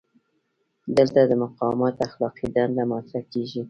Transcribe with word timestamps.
دلته 0.97 1.19
د 1.29 1.31
مقاومت 1.43 1.95
اخلاقي 2.07 2.45
دنده 2.55 2.83
مطرح 2.91 3.23
کیږي. 3.31 3.59